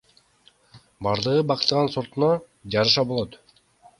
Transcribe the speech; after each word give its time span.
Бардыгы 1.07 1.43
бактын 1.51 1.91
сортуна 1.97 2.31
жараша 2.77 3.03
болот. 3.13 3.37